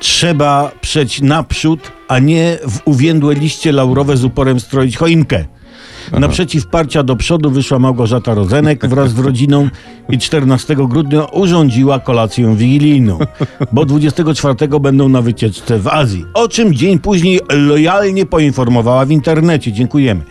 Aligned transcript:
Trzeba 0.00 0.70
przeć 0.80 1.20
naprzód, 1.20 1.92
a 2.08 2.18
nie 2.18 2.58
w 2.68 2.78
uwiędłe 2.84 3.34
liście 3.34 3.72
laurowe 3.72 4.16
z 4.16 4.24
uporem 4.24 4.60
stroić 4.60 4.96
choinkę. 4.96 5.44
Naprzeciw 6.12 6.66
parcia 6.66 7.02
do 7.02 7.16
przodu 7.16 7.50
wyszła 7.50 7.78
Małgorzata 7.78 8.34
Rozenek 8.34 8.86
wraz 8.88 9.10
z 9.10 9.18
rodziną 9.18 9.68
i 10.08 10.18
14 10.18 10.76
grudnia 10.76 11.24
urządziła 11.24 11.98
kolację 11.98 12.56
wigilijną, 12.56 13.18
bo 13.72 13.84
24 13.84 14.80
będą 14.80 15.08
na 15.08 15.22
wycieczce 15.22 15.78
w 15.78 15.88
Azji. 15.88 16.24
O 16.34 16.48
czym 16.48 16.74
dzień 16.74 16.98
później 16.98 17.40
lojalnie 17.50 18.26
poinformowała 18.26 19.04
w 19.04 19.10
internecie. 19.10 19.72
Dziękujemy. 19.72 20.24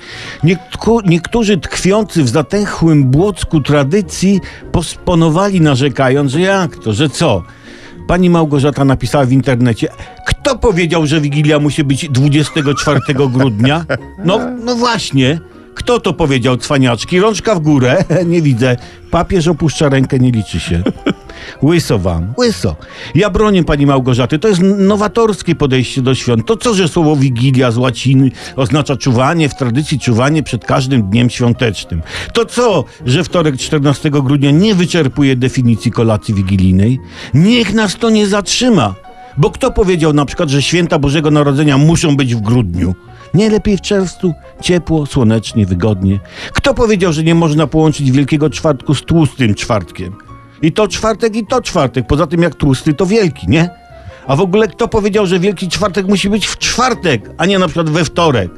Niektó- 0.44 1.02
niektórzy 1.06 1.58
tkwiący 1.58 2.24
w 2.24 2.30
zatęchłym 2.30 3.04
błocku 3.04 3.62
tradycji 3.62 4.40
posponowali 4.72 5.62
narzekając, 5.62 6.32
że 6.32 6.42
jak 6.42 6.76
to, 6.76 6.94
że 6.94 7.10
co? 7.10 7.44
Pani 8.08 8.30
Małgorzata 8.30 8.86
napisała 8.86 9.26
w 9.26 9.32
internecie, 9.32 9.88
kto 10.26 10.58
powiedział, 10.58 11.08
że 11.08 11.22
Wigilia 11.22 11.60
musi 11.60 11.84
być 11.84 12.10
24 12.10 13.00
grudnia? 13.34 13.86
No, 14.26 14.40
no 14.64 14.76
właśnie. 14.76 15.40
Kto 15.74 16.00
to 16.00 16.14
powiedział, 16.14 16.58
cwaniaczki? 16.58 17.20
Rączka 17.20 17.56
w 17.56 17.60
górę? 17.60 18.04
Nie 18.26 18.42
widzę. 18.42 18.78
Papież 19.12 19.48
opuszcza 19.48 19.90
rękę, 19.90 20.20
nie 20.20 20.32
liczy 20.32 20.60
się. 20.60 20.84
Łyso 21.64 22.00
wam, 22.00 22.34
łyso. 22.38 22.76
Ja 23.16 23.30
bronię 23.30 23.64
pani 23.64 23.86
Małgorzaty. 23.86 24.40
To 24.40 24.48
jest 24.48 24.62
nowatorskie 24.78 25.56
podejście 25.56 26.02
do 26.02 26.16
świąt. 26.16 26.46
To 26.46 26.58
co, 26.58 26.74
że 26.74 26.88
słowo 26.88 27.16
Wigilia 27.16 27.72
z 27.72 27.78
łaciny 27.78 28.32
oznacza 28.56 28.96
czuwanie, 28.96 29.50
w 29.50 29.56
tradycji 29.56 30.00
czuwanie 30.00 30.44
przed 30.44 30.66
każdym 30.66 31.10
dniem 31.10 31.30
świątecznym. 31.30 32.02
To 32.34 32.46
co, 32.46 32.84
że 33.06 33.24
wtorek 33.24 33.58
14 33.58 34.10
grudnia 34.12 34.52
nie 34.52 34.76
wyczerpuje 34.76 35.36
definicji 35.36 35.92
kolacji 35.92 36.34
wigilijnej? 36.34 37.00
Niech 37.34 37.74
nas 37.74 37.96
to 37.96 38.10
nie 38.10 38.28
zatrzyma. 38.28 38.96
Bo 39.38 39.52
kto 39.52 39.72
powiedział 39.72 40.14
na 40.14 40.26
przykład, 40.26 40.50
że 40.50 40.62
święta 40.62 41.00
Bożego 41.00 41.32
Narodzenia 41.32 41.78
muszą 41.78 42.16
być 42.16 42.36
w 42.36 42.42
grudniu? 42.42 42.96
Nie 43.34 43.50
lepiej 43.50 43.78
w 43.78 43.82
czerwcu? 43.82 44.34
Ciepło, 44.62 45.06
słonecznie, 45.06 45.66
wygodnie. 45.66 46.20
Kto 46.54 46.74
powiedział, 46.74 47.14
że 47.14 47.24
nie 47.24 47.36
można 47.36 47.68
połączyć 47.68 48.12
Wielkiego 48.12 48.50
Czwartku 48.50 48.96
z 48.96 49.02
tłustym 49.02 49.56
czwartkiem? 49.56 50.27
I 50.62 50.72
to 50.72 50.88
czwartek, 50.88 51.36
i 51.36 51.46
to 51.46 51.62
czwartek. 51.62 52.08
Poza 52.08 52.28
tym 52.28 52.42
jak 52.42 52.56
tłusty, 52.56 52.94
to 52.94 53.06
wielki, 53.06 53.48
nie? 53.50 53.70
A 54.28 54.36
w 54.36 54.42
ogóle 54.42 54.68
kto 54.68 54.88
powiedział, 54.88 55.26
że 55.26 55.40
Wielki 55.40 55.70
Czwartek 55.70 56.08
musi 56.08 56.30
być 56.30 56.48
w 56.48 56.58
czwartek, 56.58 57.30
a 57.38 57.46
nie 57.46 57.60
na 57.60 57.68
przykład 57.68 57.90
we 57.90 58.06
wtorek? 58.06 58.52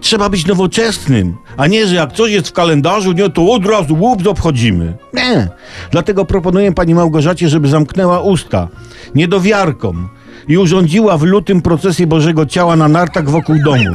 Trzeba 0.00 0.28
być 0.28 0.46
nowoczesnym, 0.46 1.36
a 1.56 1.66
nie, 1.66 1.86
że 1.86 1.94
jak 1.94 2.12
coś 2.12 2.32
jest 2.32 2.48
w 2.48 2.52
kalendarzu, 2.52 3.12
nie, 3.12 3.30
to 3.30 3.52
od 3.52 3.66
razu 3.66 3.94
łup 3.94 4.26
obchodzimy. 4.26 4.94
Nie. 5.14 5.48
Dlatego 5.90 6.24
proponuję 6.24 6.72
pani 6.72 6.94
Małgorzacie, 6.94 7.48
żeby 7.48 7.68
zamknęła 7.68 8.20
usta 8.20 8.68
niedowiarkom 9.14 10.08
i 10.48 10.58
urządziła 10.58 11.18
w 11.18 11.22
lutym 11.22 11.62
procesję 11.62 12.06
Bożego 12.06 12.46
Ciała 12.46 12.76
na 12.76 12.88
nartach 12.88 13.30
wokół 13.30 13.56
domu. 13.64 13.90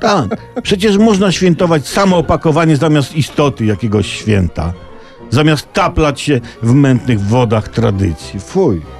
Tak. 0.00 0.26
Przecież 0.62 0.98
można 0.98 1.32
świętować 1.32 1.88
samo 1.88 2.18
opakowanie 2.18 2.76
zamiast 2.76 3.16
istoty 3.16 3.64
jakiegoś 3.64 4.06
święta. 4.06 4.72
Zamiast 5.30 5.72
taplać 5.72 6.20
się 6.20 6.40
w 6.62 6.72
mętnych 6.72 7.20
wodach 7.20 7.68
tradycji. 7.68 8.40
Fuj. 8.40 8.99